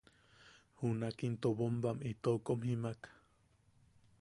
Junak 0.83 1.17
into 1.27 1.49
bombam 1.59 1.97
itou 2.11 2.37
kom 2.45 2.59
jimaak. 2.67 3.01